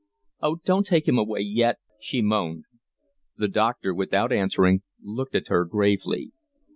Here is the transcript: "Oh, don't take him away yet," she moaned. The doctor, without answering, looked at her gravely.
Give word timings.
"Oh, 0.41 0.55
don't 0.65 0.87
take 0.87 1.07
him 1.07 1.19
away 1.19 1.41
yet," 1.41 1.77
she 1.99 2.23
moaned. 2.23 2.65
The 3.37 3.47
doctor, 3.47 3.93
without 3.93 4.33
answering, 4.33 4.81
looked 4.99 5.35
at 5.35 5.49
her 5.49 5.63
gravely. 5.63 6.31